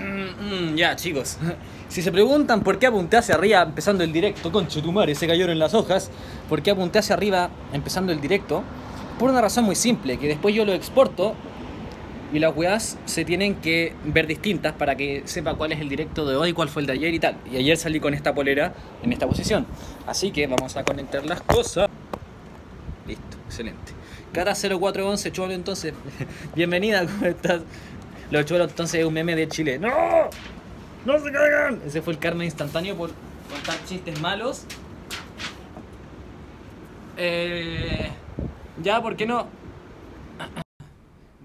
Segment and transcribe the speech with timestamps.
[0.00, 1.38] Mm, mm, ya, chicos.
[1.90, 5.26] Si se preguntan por qué apunté hacia arriba empezando el directo, conche tu madre, se
[5.26, 6.08] cayeron las hojas.
[6.48, 8.62] ¿Por qué apunté hacia arriba empezando el directo?
[9.18, 11.34] Por una razón muy simple, que después yo lo exporto
[12.32, 16.24] y las weas se tienen que ver distintas para que sepa cuál es el directo
[16.24, 17.36] de hoy, cuál fue el de ayer y tal.
[17.50, 18.72] Y ayer salí con esta polera
[19.02, 19.66] en esta posición.
[20.06, 21.88] Así que vamos a conectar las cosas.
[23.08, 23.92] Listo, excelente.
[24.32, 25.92] Cata 0411, chulo entonces.
[26.54, 27.62] Bienvenida, ¿cómo estás?
[28.30, 29.78] Los chulos entonces es un meme de Chile.
[29.78, 29.90] ¡No!
[31.04, 31.80] ¡No se caigan!
[31.84, 33.10] Ese fue el karma instantáneo por
[33.50, 34.64] contar chistes malos.
[37.16, 38.10] Eh,
[38.82, 39.46] ya, ¿por qué no?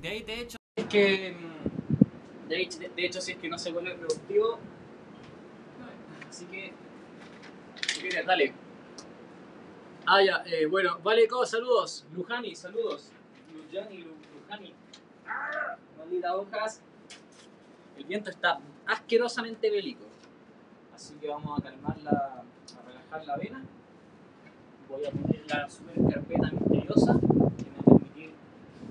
[0.01, 1.35] De ahí, de hecho, es que.
[1.37, 4.59] mm, De hecho, de, hecho, si es que no se vuelve productivo.
[6.29, 6.73] Así que.
[7.99, 8.53] Quieres, dale.
[10.05, 12.05] Ah, ya, eh, bueno, vale, saludos.
[12.13, 13.11] Lujani, saludos.
[13.73, 14.73] Lujani, Lu- Lujani.
[15.27, 15.75] ¡Ah!
[16.05, 16.81] Maldita hojas.
[17.97, 20.05] El viento está asquerosamente bélico.
[20.93, 22.11] Así que vamos a calmar la.
[22.11, 23.63] a relajar la vena.
[24.87, 28.33] Voy a poner la super carpeta misteriosa que me va a permitir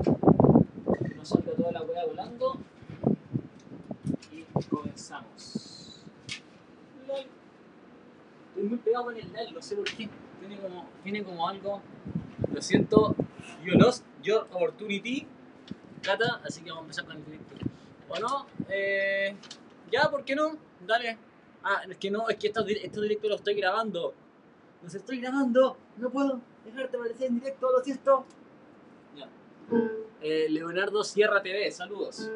[0.02, 2.58] que no salga toda la hueá volando.
[4.32, 6.02] Y comenzamos.
[8.48, 10.08] Estoy muy pegado con el LOL, no sé por qué.
[10.40, 11.80] Tiene como, tiene como algo.
[12.52, 13.14] Lo siento,
[13.64, 15.28] you lost your opportunity,
[16.44, 17.54] Así que vamos a empezar con el directo.
[18.08, 18.46] ¿O no?
[18.68, 19.34] Eh,
[19.90, 20.56] ya, ¿por qué no?
[20.86, 21.18] Dale.
[21.62, 24.12] Ah, es que no, es que estos, estos directos los estoy grabando.
[24.82, 28.26] Los estoy grabando, no puedo dejarte aparecer en directo, lo siento.
[29.16, 29.28] Ya.
[30.20, 32.30] Eh, Leonardo Sierra TV, saludos.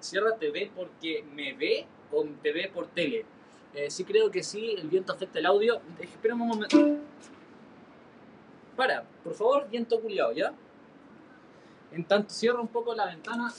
[0.00, 3.24] Sierra TV porque me ve o te ve por tele.
[3.72, 5.80] Eh, sí creo que sí, el viento afecta el audio.
[6.00, 6.76] Espera un momento.
[8.76, 10.52] Para, por favor, viento culiado, ¿ya?
[11.92, 13.52] En tanto cierro un poco la ventana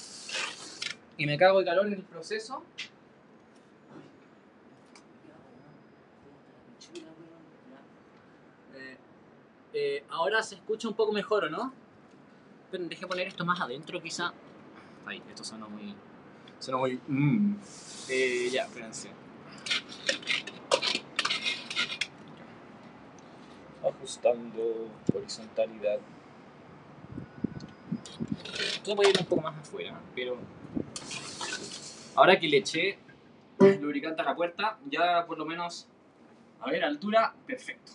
[1.18, 2.64] y me cago de calor en el proceso.
[8.76, 8.98] Eh,
[9.74, 11.74] eh, ahora se escucha un poco mejor, ¿o no?
[12.66, 14.34] Esperen, deje poner esto más adentro, quizá.
[15.06, 15.96] Ay, esto suena muy.
[16.60, 17.00] Suena muy.
[17.08, 17.56] mm.
[18.10, 19.10] Eh, ya, espérense.
[23.84, 26.00] Ajustando horizontalidad.
[28.96, 30.38] Puede ir un poco más afuera, pero.
[32.16, 32.98] Ahora que le eché
[33.82, 35.88] lubricante a la puerta, ya por lo menos.
[36.62, 37.92] A ver, altura, perfecto.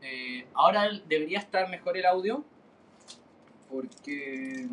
[0.00, 2.44] Eh, ahora debería estar mejor el audio.
[3.68, 4.68] Porque.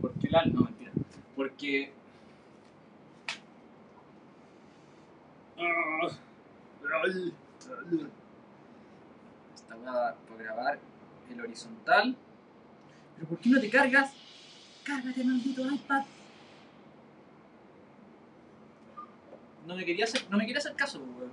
[0.00, 0.44] Porque la.
[0.44, 0.92] No, mentira.
[1.34, 1.92] Porque.
[5.58, 6.08] Ah.
[9.54, 10.78] Esta weá por grabar
[11.30, 12.16] el horizontal.
[13.20, 14.14] ¿Pero por qué no te cargas?
[14.82, 16.04] Cárgate, maldito iPad.
[19.66, 21.30] No me quería hacer, no me quería hacer caso, weón.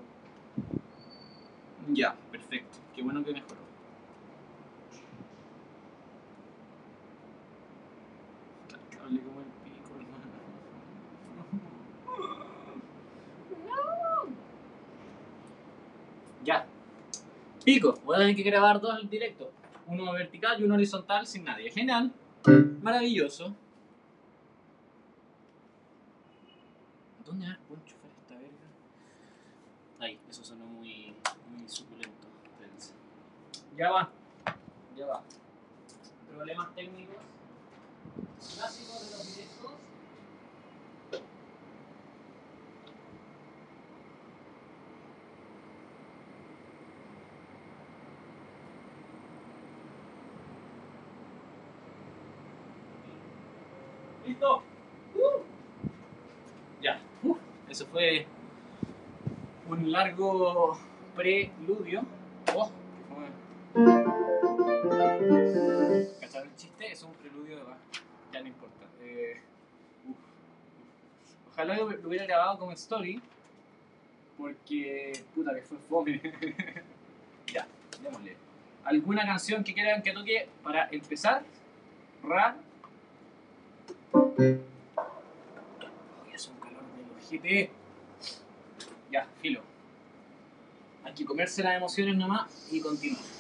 [1.96, 2.78] Ya, perfecto.
[2.94, 3.62] Qué bueno que mejoró.
[8.64, 10.34] Está el cable como el pico, hermano.
[16.44, 16.66] Ya.
[17.64, 17.98] Pico.
[18.04, 19.54] Voy a tener que grabar dos en directo.
[19.88, 21.72] Uno vertical y uno horizontal sin nadie.
[21.72, 22.12] Genial.
[22.82, 23.56] Maravilloso.
[27.26, 28.68] ¿Dónde a enchufar esta verga?
[30.00, 31.14] Ahí, eso sonó muy,
[31.52, 32.28] muy suculento.
[33.78, 34.10] Ya va.
[34.98, 35.24] Ya va.
[36.32, 37.18] Problemas técnicos.
[38.56, 39.72] Clásicos de los directos.
[54.28, 54.62] ¿Listo?
[55.16, 55.42] Uh.
[56.82, 57.00] Ya.
[57.24, 57.38] Uh,
[57.70, 58.28] Eso fue
[59.70, 60.78] un largo
[61.16, 62.04] preludio.
[62.54, 62.70] Oh.
[66.20, 66.92] ¿Cacharon el chiste?
[66.92, 67.80] Es un preludio de bajo.
[68.34, 68.86] Ya no importa.
[69.02, 69.42] Eh,
[70.10, 70.18] uf.
[71.54, 73.22] Ojalá lo lo hubiera grabado como story.
[74.38, 75.24] Porque.
[75.34, 76.22] Puta que fue fome.
[77.54, 77.66] ya,
[78.04, 78.36] démosle.
[78.84, 81.44] ¿Alguna canción que quieran que toque para empezar?
[82.24, 82.58] Ra.
[84.38, 84.60] Uy,
[86.36, 87.72] hace un calor de los GT.
[89.12, 89.62] Ya, filo.
[91.04, 93.37] Hay que comerse las emociones nomás y continuar.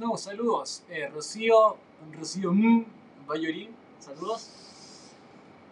[0.00, 0.82] Snow, saludos.
[0.88, 1.76] Eh, Rocío,
[2.18, 2.86] Rocío M,
[3.26, 3.68] Bayorí,
[3.98, 4.50] saludos.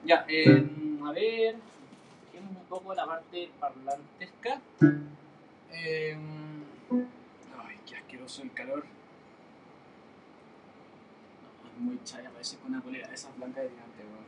[0.04, 0.66] Ya, eh,
[1.02, 1.56] a ver,
[2.38, 4.60] un poco la parte parlantesca.
[5.72, 6.14] Eh,
[7.58, 8.84] ay, qué asqueroso el calor.
[11.64, 14.26] No, es muy chaya, parece con una polera, esas blancas de gigante, weón.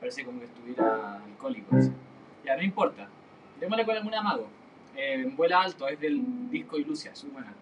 [0.00, 1.76] Parece como que estuviera alcohólico.
[1.76, 1.92] así.
[2.44, 3.08] Ya, no importa.
[3.60, 4.48] Démosle con alguna mago.
[4.96, 7.54] Eh, vuela alto, es del disco Ilusia, es buena.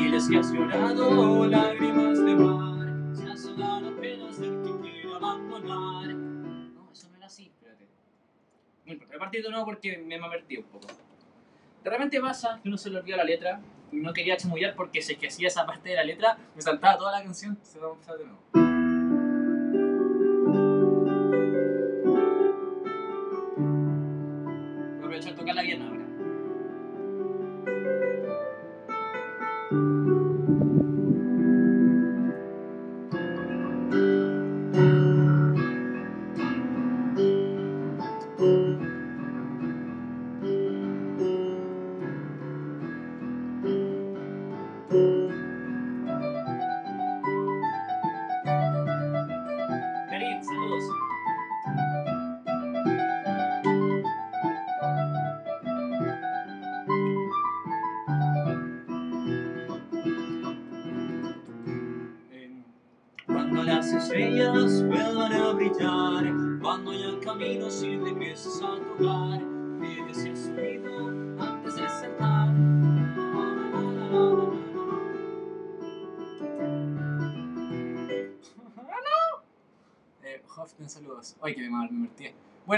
[0.00, 6.14] Diles que has llorado lágrimas de mar, se has sudado penas del que quiere abandonar.
[6.14, 7.86] No, eso no era así, espérate.
[8.86, 10.86] No importa, voy a partir de nuevo porque me mamertí un poco.
[11.84, 13.60] De repente pasa que uno se le olvida la letra
[13.92, 16.62] y no quería chamullar porque si es que hacía esa parte de la letra me
[16.62, 17.58] saltaba toda la canción.
[17.62, 18.40] Se va a empezar de nuevo.
[24.96, 25.99] Aprovechar a tocarla bien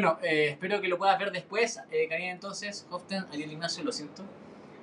[0.02, 1.80] Bueno, eh, espero que lo puedas ver después.
[1.92, 4.24] Eh, entonces, Hoften, Ariel Ignacio, lo siento.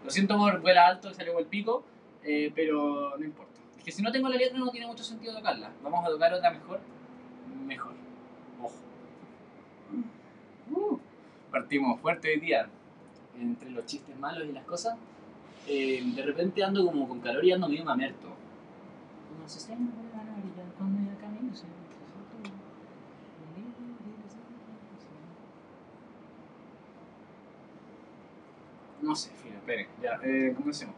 [0.06, 1.84] Lo siento por vuela alto, salió el pico,
[2.24, 3.60] eh, pero no importa.
[3.78, 5.72] Es que si no tengo la letra no tiene mucho sentido tocarla.
[5.84, 6.80] Vamos a tocar otra mejor.
[7.68, 7.92] Mejor.
[8.62, 8.76] Ojo.
[10.72, 10.98] Uh,
[11.52, 12.70] partimos fuerte hoy día.
[13.38, 14.96] Entre los chistes malos y las cosas.
[15.68, 18.30] Eh, de repente ando como con calor y ando medio mamerto.
[19.34, 21.66] Como se está yendo por la orilla, cuando ya camino se
[29.10, 30.94] No sé, fíjate, esperen, ya, eh, comencemos.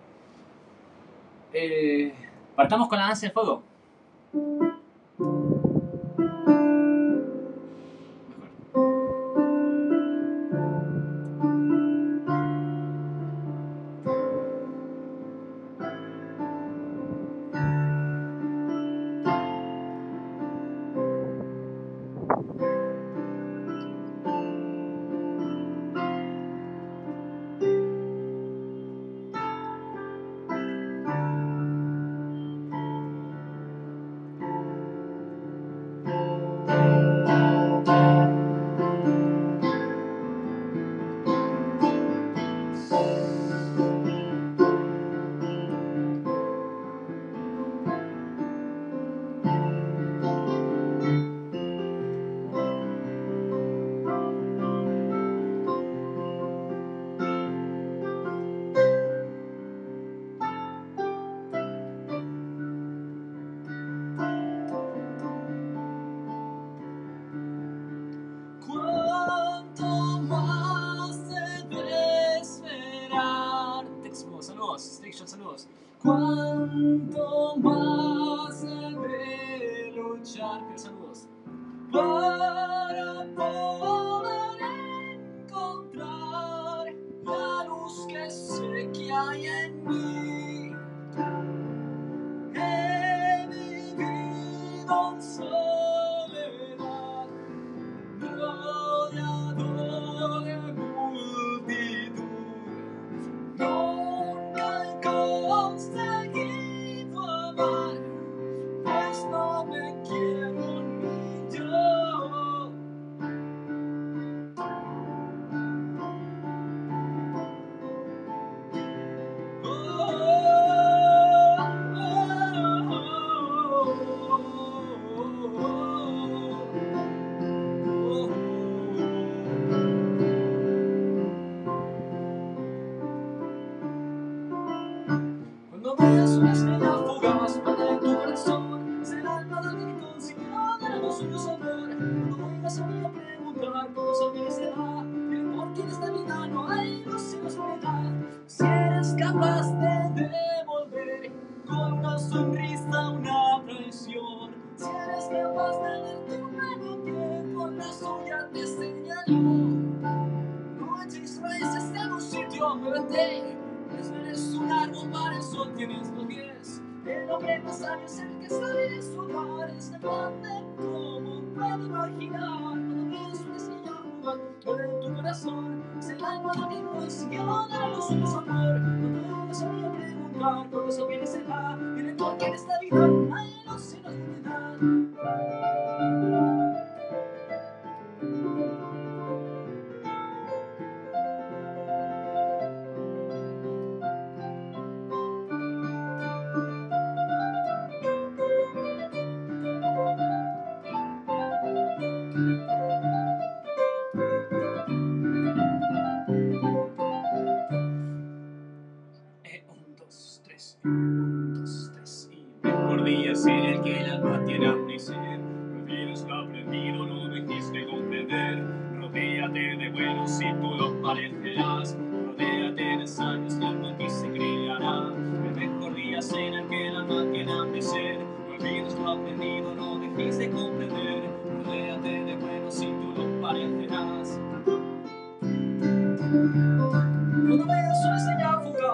[1.53, 2.13] Eh,
[2.57, 3.63] partamos con la danza de fuego.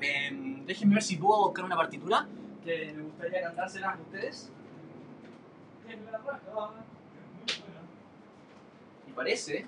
[0.00, 2.26] Em, déjenme ver si puedo buscar una partitura
[2.64, 4.50] que me gustaría cantársela a ustedes.
[9.06, 9.66] Y parece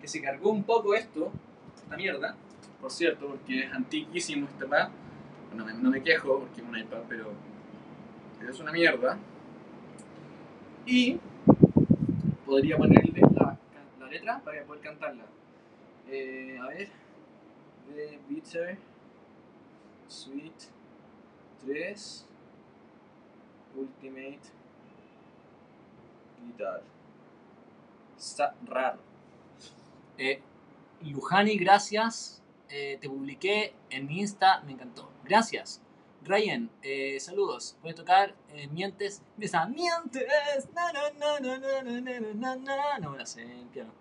[0.00, 1.32] que se cargó un poco esto,
[1.76, 2.34] esta mierda,
[2.80, 4.90] por cierto, porque es antiquísimo este pad.
[5.54, 7.32] No me, no me quejo porque es un iPad, pero
[8.46, 9.18] es una mierda.
[10.84, 11.18] Y
[12.44, 13.56] podría ponerle la,
[14.10, 15.24] letra para poder cantarla.
[16.08, 16.88] Eh, a ver.
[17.94, 18.78] The Bitter
[20.08, 20.66] Suite
[21.64, 22.26] 3
[23.76, 24.40] Ultimate
[26.46, 26.82] Guitar.
[28.18, 28.98] Está raro.
[30.18, 30.40] Eh,
[31.02, 32.42] Lujani, gracias.
[32.68, 35.10] Eh, te publiqué en mi Insta, me encantó.
[35.24, 35.82] Gracias.
[36.24, 37.76] Ryan, eh, saludos.
[37.80, 39.22] Puedes tocar eh, Mientes.
[39.34, 40.24] Empieza Mientes.
[43.00, 43.92] No me la sé en piano.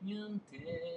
[0.00, 0.91] Mientes.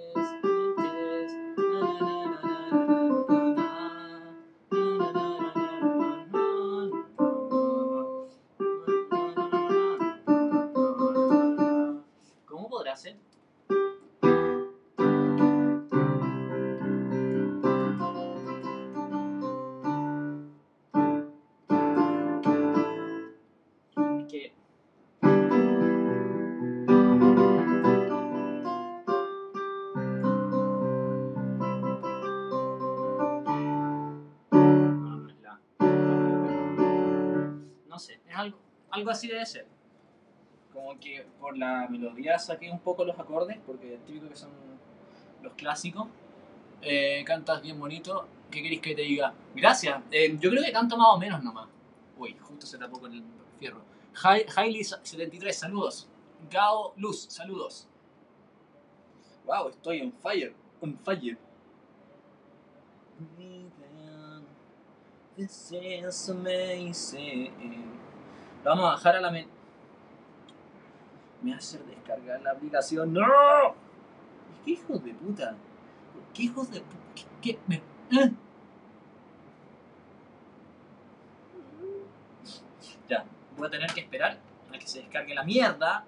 [38.96, 39.66] Algo, así debe ser.
[40.72, 44.50] Como que por la melodía saqué un poco los acordes, porque es típico que son
[45.42, 46.08] los clásicos.
[46.82, 48.28] Eh, cantas bien bonito.
[48.50, 49.34] ¿Qué queréis que te diga?
[49.54, 50.02] Gracias.
[50.10, 51.68] Eh, yo creo que canto más o menos nomás.
[52.18, 53.22] Uy, justo se tapó con el
[53.58, 53.82] fierro.
[54.14, 56.08] Hailey73, saludos.
[56.50, 57.88] Gao Luz, saludos.
[59.44, 60.54] Wow, estoy on fire.
[60.80, 61.38] On fire.
[65.36, 67.95] This is amazing.
[68.66, 69.52] Vamos a bajar a la mente.
[71.40, 73.12] Me hace descargar la aplicación.
[73.12, 73.22] ¡No!
[74.64, 75.54] ¿Qué hijos de puta?
[76.34, 76.98] ¿Qué hijos de puta?
[77.40, 77.60] ¿Qué?
[77.70, 77.80] qué.
[78.10, 78.32] ¿Eh?
[83.08, 83.24] Ya,
[83.56, 84.36] voy a tener que esperar
[84.74, 86.04] a que se descargue la mierda.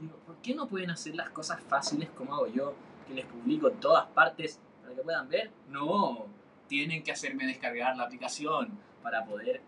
[0.00, 2.74] Digo, ¿por qué no pueden hacer las cosas fáciles como hago yo?
[3.06, 5.52] Que les publico en todas partes para que puedan ver.
[5.68, 6.26] No,
[6.68, 9.60] tienen que hacerme descargar la aplicación para poder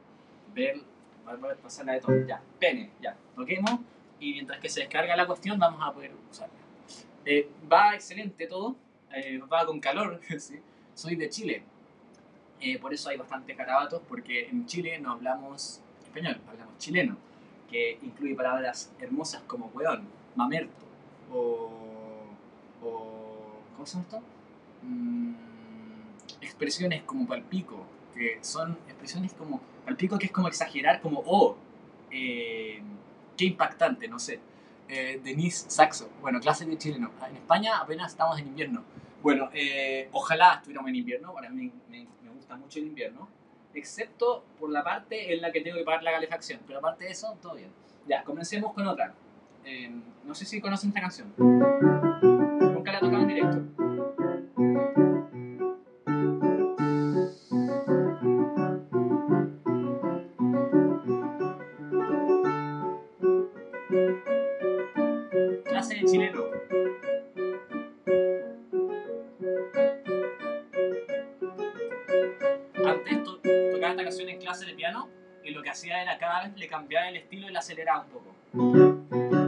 [0.54, 0.80] ver,
[1.24, 2.26] para pasarla de todo.
[2.26, 3.80] Ya, pene, ya, toquemos.
[4.20, 6.54] Y mientras que se descarga la cuestión, vamos a poder usarla.
[7.24, 8.76] Eh, va excelente todo,
[9.12, 10.60] eh, va con calor, ¿sí?
[10.94, 11.62] soy de Chile.
[12.60, 17.16] Eh, por eso hay bastantes carabatos, porque en Chile no hablamos español, hablamos chileno,
[17.70, 20.84] que incluye palabras hermosas como weón, mamerto,
[21.32, 21.70] o.
[22.82, 24.22] o ¿Cómo se llama esto?
[24.82, 25.49] Mm,
[26.40, 29.60] expresiones como palpico, que son expresiones como.
[29.84, 31.56] Palpico que es como exagerar, como oh,
[32.10, 32.80] eh,
[33.36, 34.40] qué impactante, no sé.
[34.88, 37.10] Eh, Denise Saxo, bueno, clase de chileno.
[37.28, 38.84] En España apenas estamos en invierno.
[39.22, 43.28] Bueno, eh, ojalá estuviéramos en invierno, para mí me, me gusta mucho el invierno,
[43.74, 47.10] excepto por la parte en la que tengo que pagar la calefacción, pero aparte de
[47.10, 47.70] eso, todo bien.
[48.08, 49.14] Ya, comencemos con otra.
[49.64, 49.90] Eh,
[50.24, 51.32] no sé si conocen esta canción.
[51.38, 53.79] Nunca la he tocado en directo.
[75.80, 79.39] Hacía era cada vez le cambiaba el estilo y la aceleraba un poco.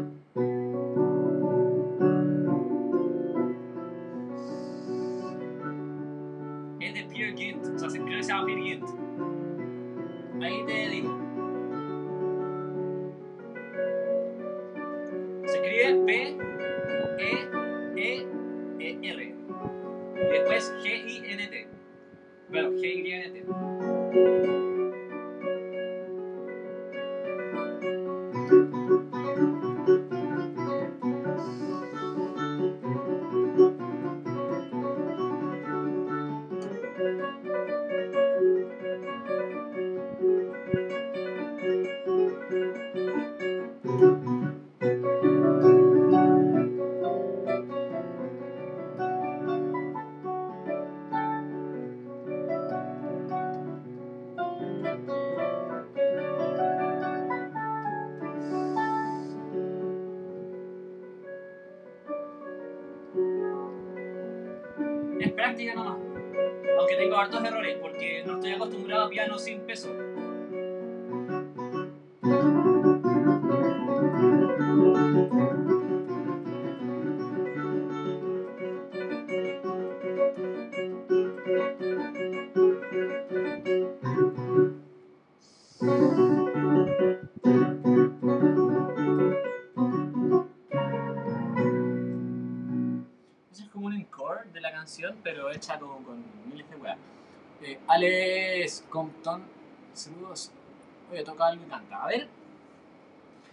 [65.22, 65.98] Es práctica nomás.
[66.78, 69.88] Aunque tengo hartos errores porque no estoy acostumbrado a piano sin peso.
[98.02, 99.44] Alex Compton,
[99.92, 100.50] saludos.
[101.10, 102.02] Oye, toca algo y canta.
[102.02, 102.26] A ver.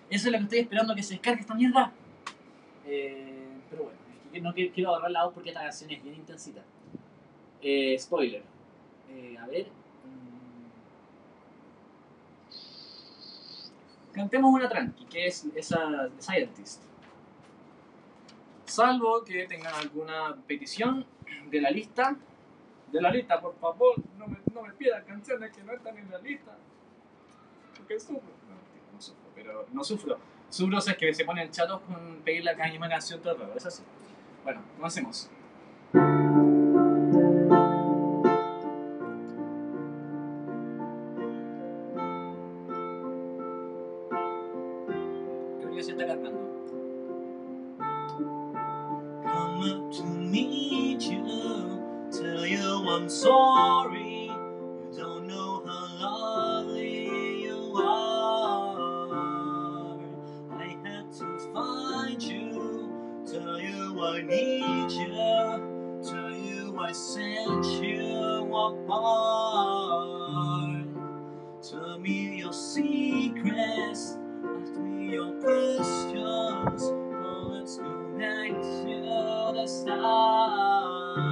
[0.10, 1.94] Eso es lo que estoy esperando que se descargue esta mierda.
[2.86, 6.16] Eh, pero bueno, es que no quiero, ahorrar la voz porque esta canción es bien
[6.16, 6.64] intensita.
[7.62, 8.42] Eh, spoiler.
[9.12, 9.68] Eh, a ver.
[9.68, 10.54] mm.
[14.14, 16.82] Cantemos una tranqui, que es esa de Scientist.
[18.66, 21.06] Salvo que tengan alguna petición
[21.52, 22.18] de la lista.
[22.92, 26.10] De la lista, por favor, no me, no me pidan canciones que no están en
[26.10, 26.58] la lista.
[27.78, 28.22] Porque sufro.
[28.22, 30.18] No, no sufro, pero no sufro.
[30.50, 33.66] Sufro es que se ponen chatos con pedir la misma canción todo el rato, es
[33.66, 33.84] así.
[34.44, 35.30] Bueno, comencemos.
[71.62, 76.84] Tell me your secrets, ask me your questions.
[76.84, 81.29] Now let's go back to the start.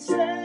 [0.00, 0.35] said.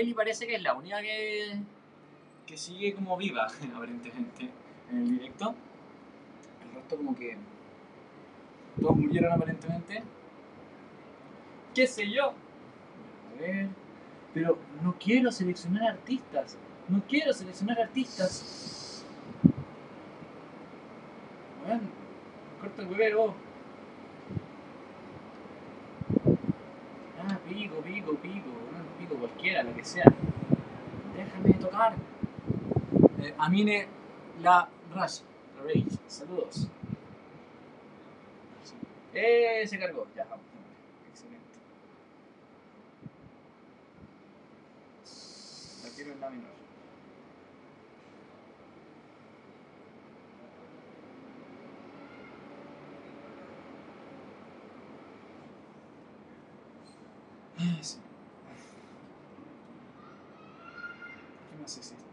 [0.00, 1.58] Hailey parece que es la única que,
[2.46, 4.50] que sigue como viva, aparentemente,
[4.90, 5.54] en el directo.
[6.64, 7.36] El resto como que
[8.80, 10.02] todos murieron aparentemente.
[11.74, 12.28] ¿Qué sé yo?
[12.28, 13.68] A ver.
[14.32, 16.56] Pero no quiero seleccionar artistas.
[16.88, 19.04] No quiero seleccionar artistas.
[21.64, 21.82] Bueno,
[22.60, 23.34] corta el huevo.
[27.22, 30.04] Ah, pico, pico, pico, bueno, pico cualquiera, lo que sea.
[31.14, 31.94] Déjame tocar.
[33.18, 33.84] Eh, Amine
[34.42, 35.24] la Rage,
[36.06, 36.68] saludos.
[39.12, 40.46] Eh, se cargó, ya, vamos.
[41.10, 41.58] Excelente.
[45.82, 46.50] La quiero en la menor.
[57.58, 57.98] Ah, sí.
[61.50, 62.09] ¿Qué más es esto?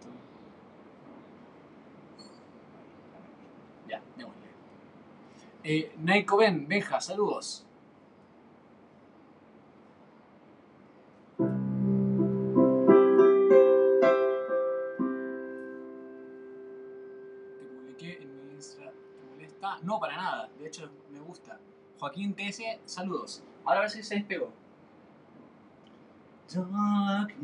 [3.88, 4.47] Ya, démosle.
[5.63, 7.65] Eh, Naiko Ben, Benja, saludos.
[17.60, 18.91] Te publiqué en mi Insta.
[18.91, 19.80] ¿Te molesta?
[19.84, 20.50] No, para nada.
[20.60, 21.60] De hecho, me gusta.
[22.00, 23.43] Joaquín TS, saludos.
[23.65, 24.52] Ahora a ver si se despegó.
[26.54, 27.36] Darkness,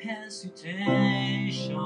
[0.00, 1.76] hesitation.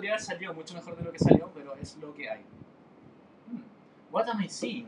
[0.00, 2.40] Podría haber salido mucho mejor de lo que salió, pero es lo que hay.
[3.50, 3.60] Hmm,
[4.10, 4.86] What am I seeing?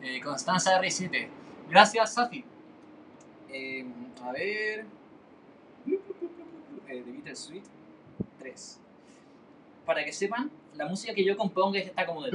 [0.00, 1.28] Eh, Constanza R7.
[1.68, 2.42] Gracias, Safi.
[3.50, 3.84] Eh,
[4.22, 4.86] a ver.
[5.86, 7.64] Eh, The Bitter Sweet
[8.38, 8.80] 3.
[9.84, 10.50] Para que sepan,
[10.84, 12.28] la música que yo compongo es esta como de.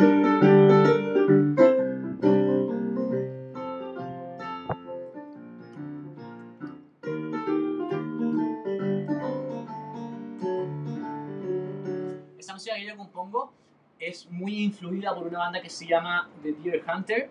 [12.40, 13.54] Esa música que yo compongo
[14.00, 17.30] es muy influida por una banda que se llama The Deer Hunter,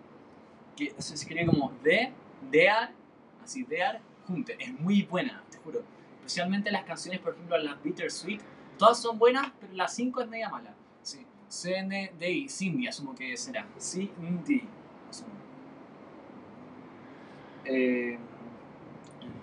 [0.77, 2.13] que se escribe como The,
[2.49, 2.91] Dear,
[3.43, 4.55] así Dear Hunter.
[4.57, 5.83] Es muy buena, te juro.
[6.19, 8.39] Especialmente las canciones, por ejemplo, las Bittersweet,
[8.77, 10.78] todas son buenas, pero la 5 es media mala.
[11.01, 11.25] Sí.
[11.49, 13.67] CNDI, Cindy, asumo que será.
[13.79, 14.67] Cindy,
[15.09, 15.31] asumo.
[17.65, 18.17] Eh,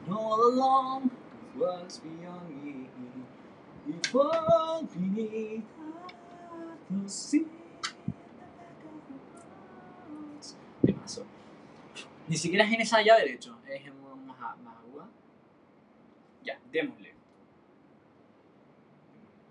[0.07, 1.11] And all along,
[1.57, 2.88] what's beyond me?
[3.87, 5.64] We fall beneath
[6.88, 7.45] the sea.
[10.85, 11.25] Temazo.
[12.29, 13.95] Ni siquiera es en esa llave derecho, es en
[14.27, 15.09] más, más aguda.
[16.45, 17.14] Ya, démosle.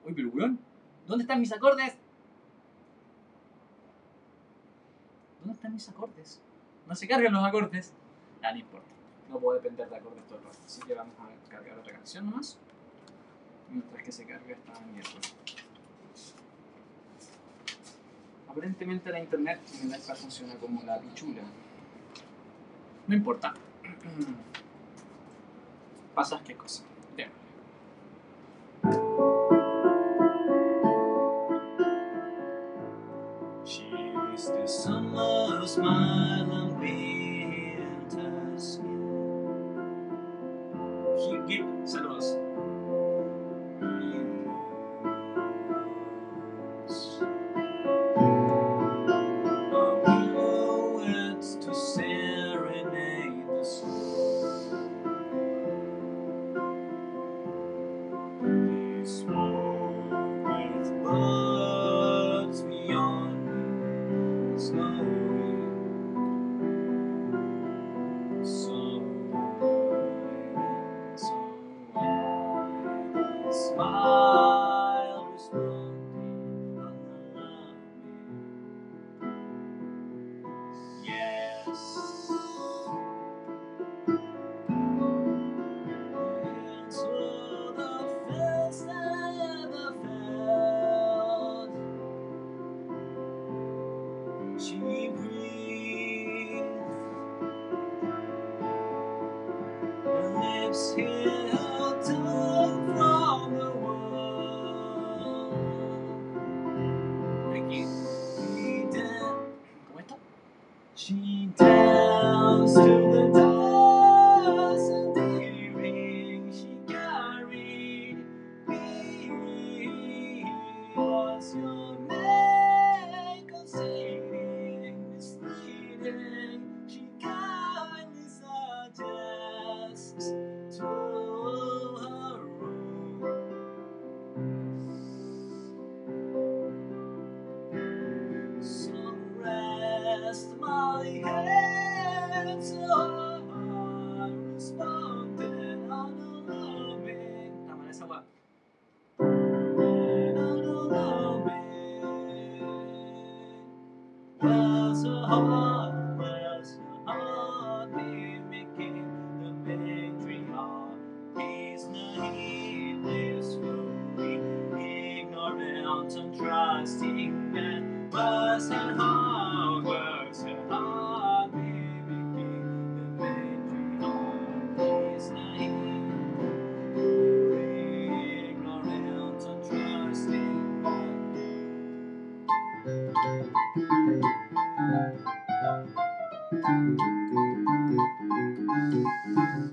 [0.05, 0.59] Uy, pero weón,
[1.07, 1.95] ¿Dónde están mis acordes?
[5.39, 6.41] ¿Dónde están mis acordes?
[6.87, 7.93] No se cargan los acordes.
[8.41, 8.87] Nada, no importa.
[9.29, 10.59] No puedo depender de acordes todo el rato.
[10.65, 12.57] Así que vamos a cargar otra canción nomás.
[13.69, 15.11] Mientras que se carga esta mierda.
[18.49, 21.43] Aparentemente la internet en el iPad funciona como la pichula.
[23.07, 23.53] No importa.
[26.15, 26.83] Pasas qué cosa.
[35.75, 36.24] smile.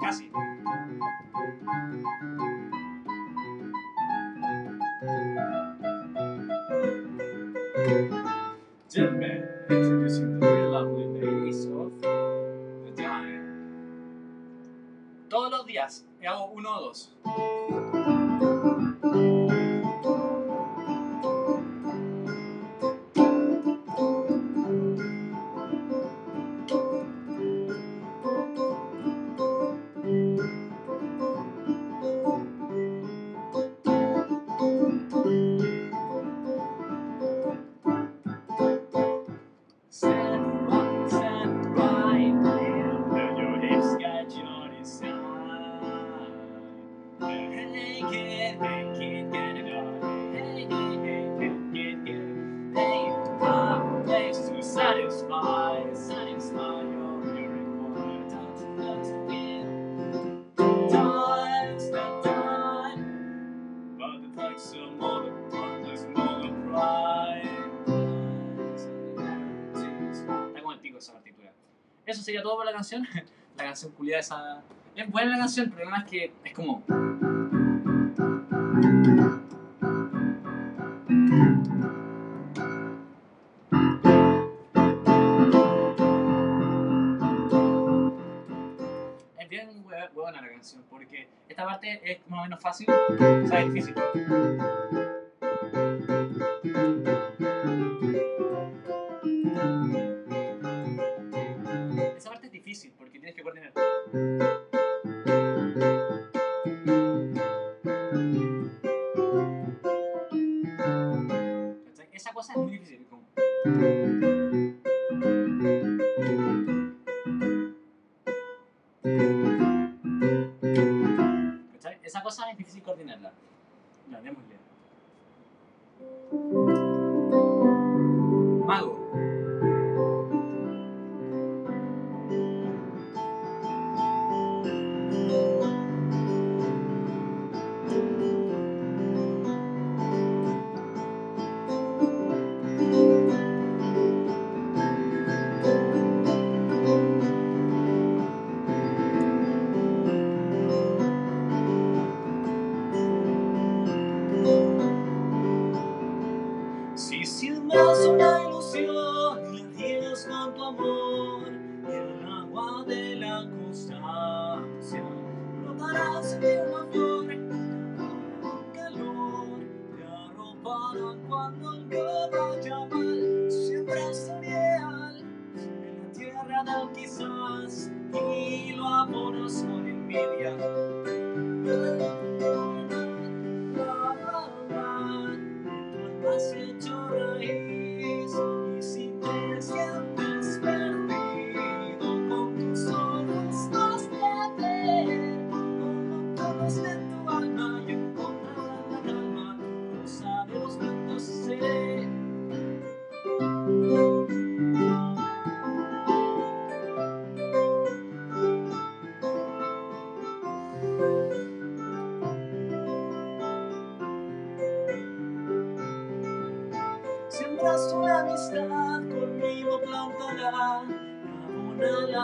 [0.01, 0.31] Casi.
[8.91, 13.41] Deadman introducing the very lovely ladies of the time.
[15.29, 17.13] Todos los días hago uno o dos.
[74.95, 76.83] Es buena la canción, el problema es que es como.
[112.13, 113.07] Essa coisa é muito difícil.
[113.09, 114.42] Como...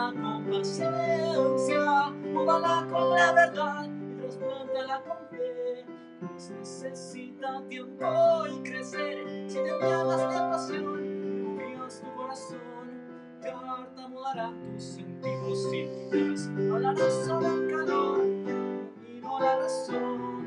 [0.09, 5.85] Abónala con paciencia Pódala con la verdad Y trasplántala con fe.
[6.19, 9.25] Pues necesita tiempo y crecer.
[9.47, 12.59] Si te embriagas de pasión Enfrías tu corazón.
[13.41, 18.25] Tartamudarán tus sentidos y quizás Hablarás sobre el calor.
[19.07, 20.38] Y no la razón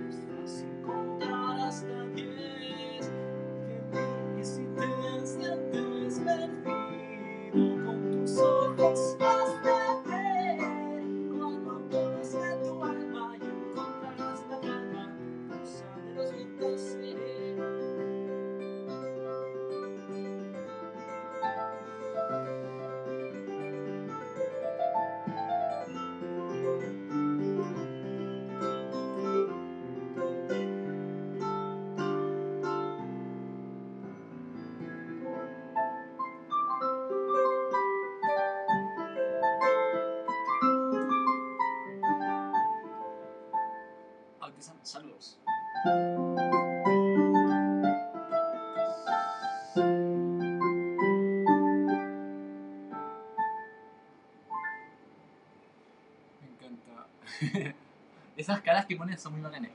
[59.13, 59.71] ponen son muy bacanas.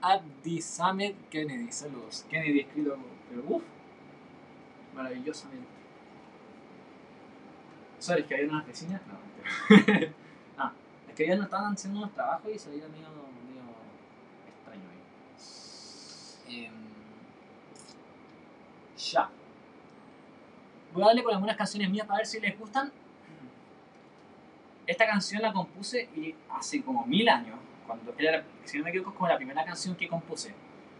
[0.00, 2.24] Abdi Samed Kennedy, saludos.
[2.28, 2.96] Kennedy escrito,
[3.28, 3.62] pero uff,
[4.94, 5.68] maravillosamente.
[7.98, 9.00] ¿Sabes que había unas vecinas?
[9.06, 9.18] No,
[10.58, 10.72] ah,
[11.08, 13.62] es que ellas no estaban haciendo unos trabajos y se veía medio, medio
[14.48, 16.64] extraño ahí.
[16.64, 16.72] Em,
[18.96, 19.30] ya.
[20.92, 22.92] Voy a darle con algunas canciones mías para ver si les gustan.
[24.86, 29.10] Esta canción la compuse y hace como mil años, cuando era, si no me equivoco,
[29.10, 30.52] es como la primera canción que compuse.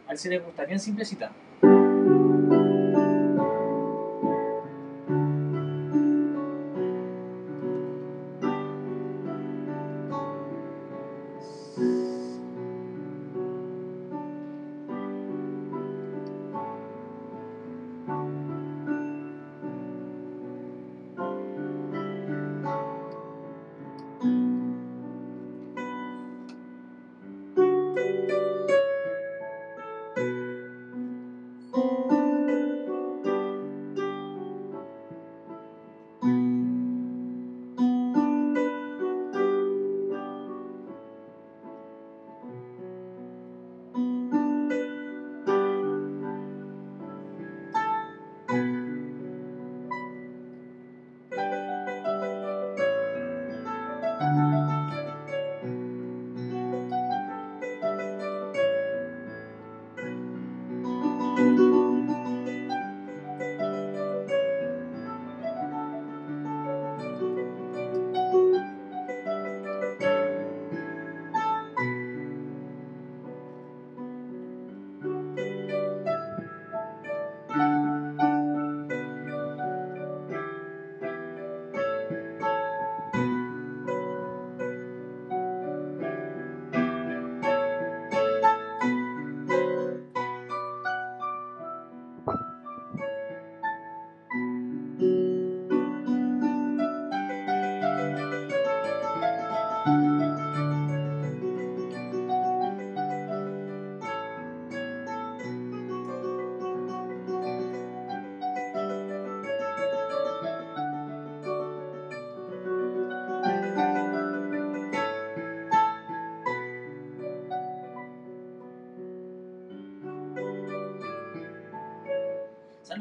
[0.07, 1.31] A ver si les gusta, bien simplecita.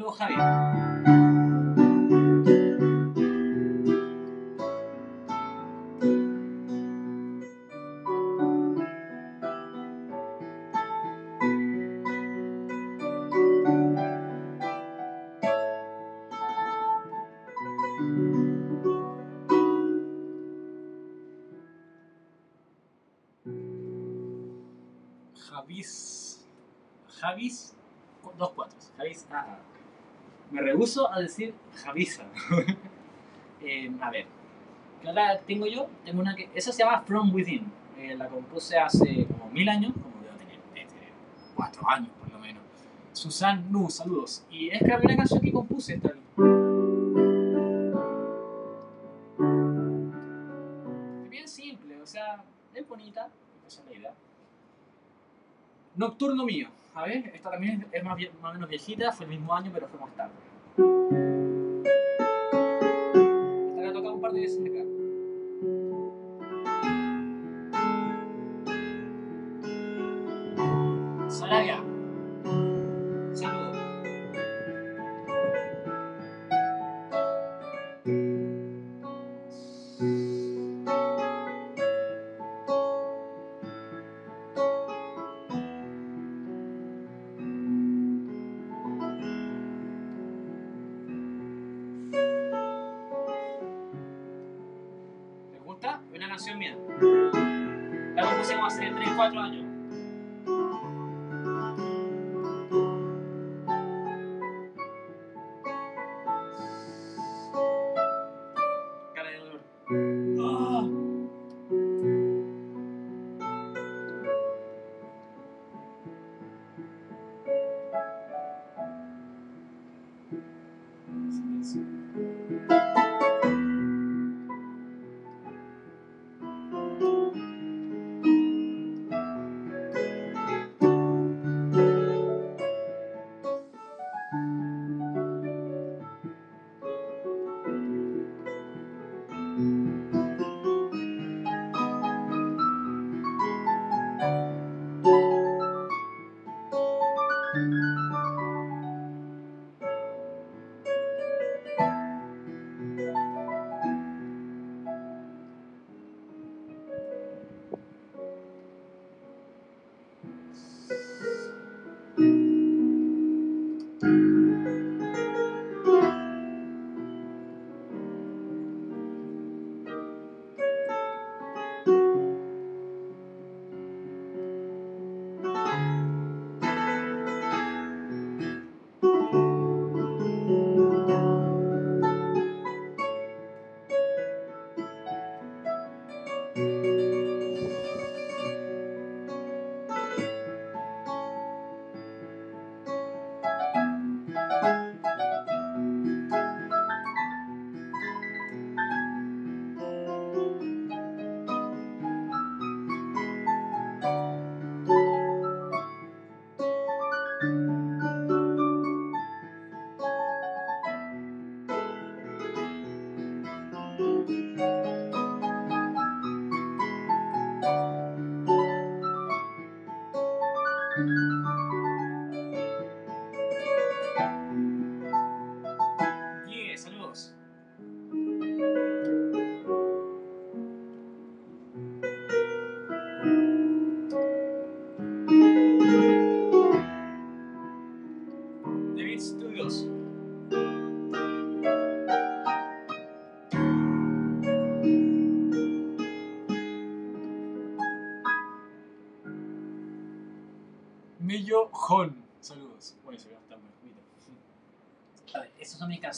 [0.06, 0.85] Saludos, Javier.
[30.56, 31.54] Me rehuso a decir
[31.84, 32.24] Javisa.
[33.62, 34.26] Eh, a ver.
[35.02, 35.88] ¿Qué otra tengo yo?
[36.04, 36.48] Tengo una que.
[36.54, 37.64] Esa se llama From Within.
[37.98, 39.92] Eh, la compuse hace como mil años.
[39.94, 40.88] Como debo tener, debe
[41.56, 42.62] cuatro años por lo menos.
[43.12, 44.44] Susan Nu, saludos.
[44.50, 46.10] Y es que la primera canción que compuse esta.
[51.24, 53.28] Es bien simple, o sea, es bonita.
[53.66, 54.14] Esa es la idea.
[55.96, 56.68] Nocturno mío.
[57.04, 60.00] Ver, esta también es más, más o menos viejita, fue el mismo año, pero fue
[60.00, 60.32] más tarde.
[63.68, 64.95] Esta la he un par de veces acá.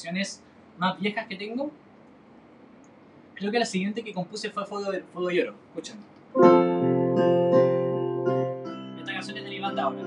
[0.08, 0.42] Canciones
[0.78, 1.70] más viejas que tengo.
[3.34, 5.54] Creo que la siguiente que compuse fue Fuego, de, Fuego y Oro.
[5.68, 5.98] Escuchen.
[8.98, 10.02] Esta canción es de mi banda ahora.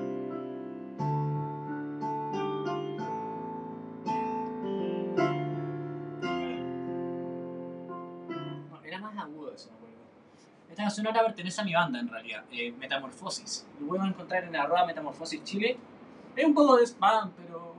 [8.84, 9.95] Era más agudo eso, me acuerdo.
[10.70, 13.68] Esta canción ahora pertenece a mi banda en realidad, eh, Metamorfosis.
[13.80, 15.78] Lo pueden encontrar en arroba Metamorfosis Chile.
[16.36, 17.71] Es un poco de spam, pero.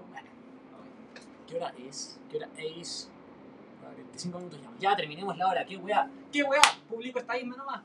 [1.52, 2.18] ¿Qué hora es?
[2.30, 3.10] ¿Qué hora es?
[3.82, 4.70] 45 minutos ya.
[4.78, 5.66] Ya terminemos la hora.
[5.66, 6.08] ¿Qué weá?
[6.32, 6.62] ¿Qué weá?
[6.88, 7.82] Público está ahí nomás.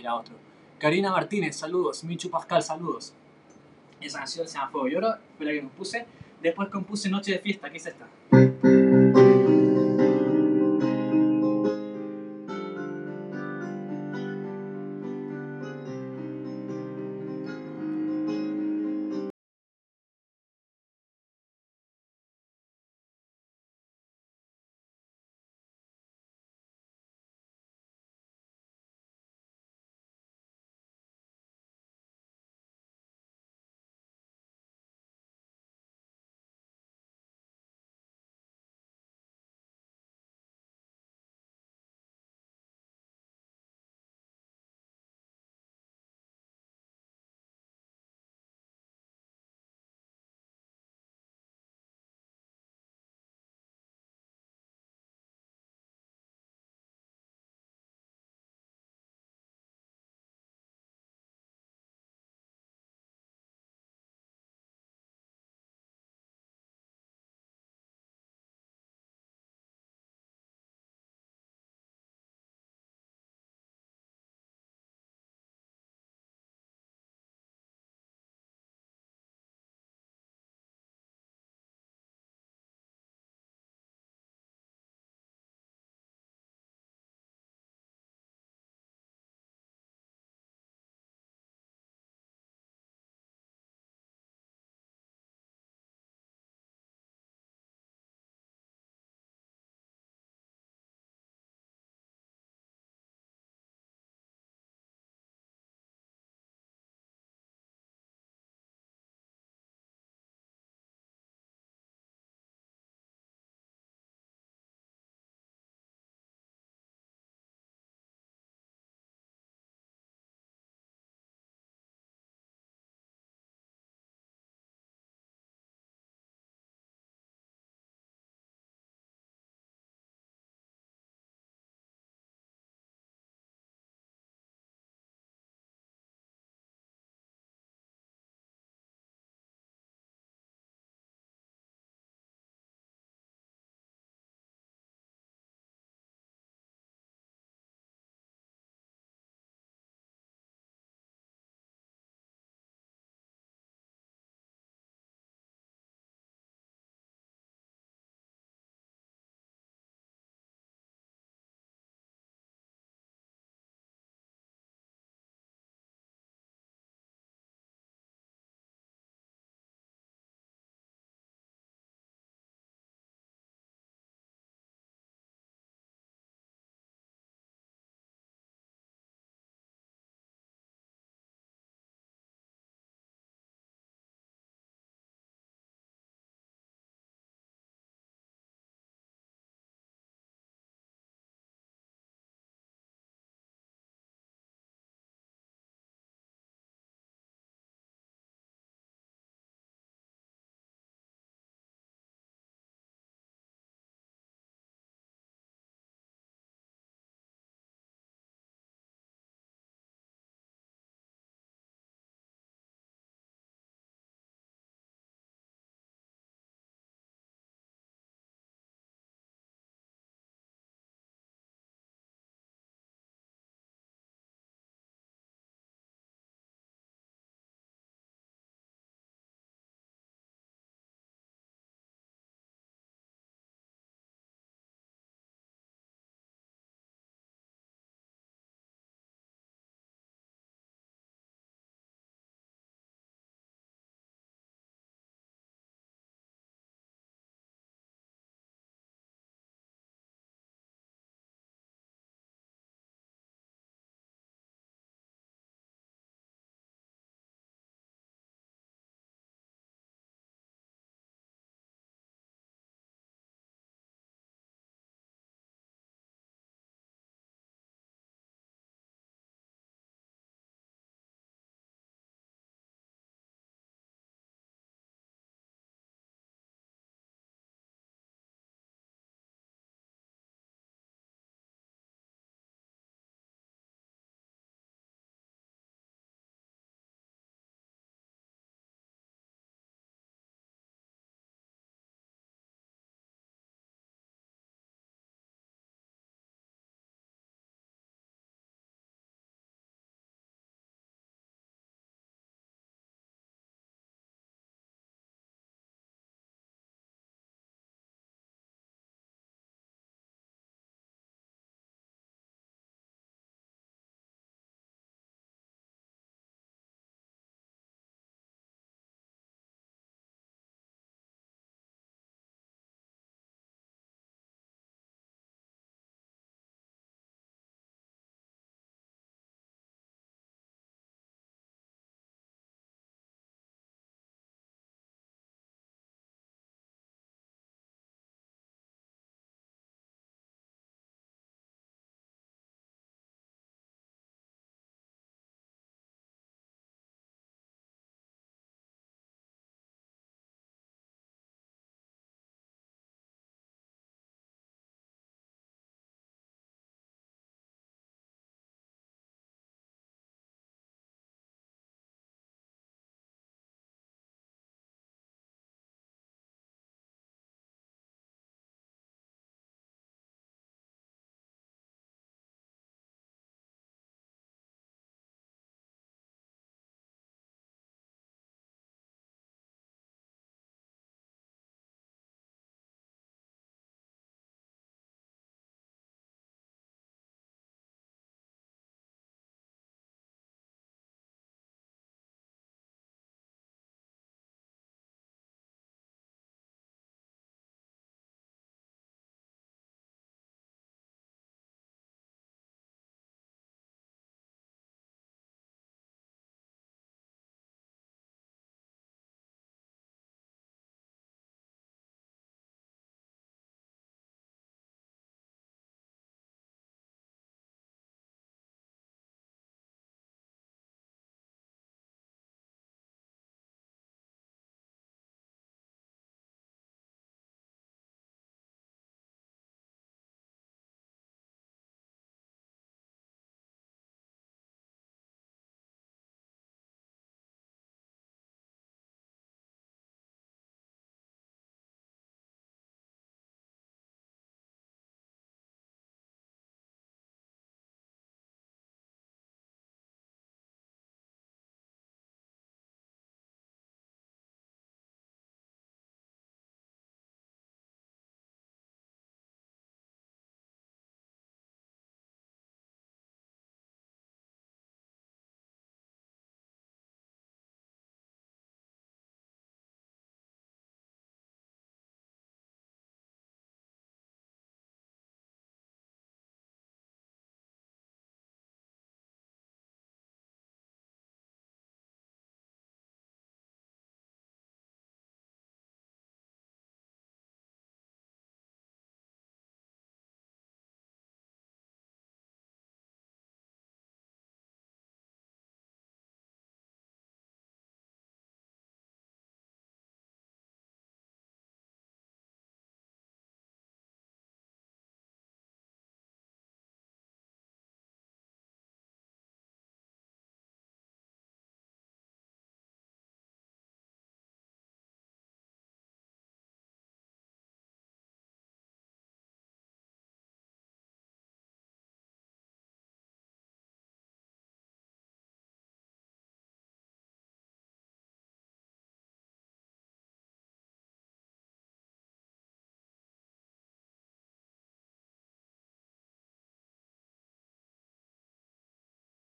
[0.00, 0.34] era otro.
[0.78, 2.04] Karina Martínez, saludos.
[2.04, 3.12] Michu Pascal, saludos.
[4.00, 4.88] Esa canción se llama Fuego.
[4.88, 6.06] Yo ahora fue la que compuse.
[6.42, 8.06] Después compuse Noche de Fiesta, que es esta.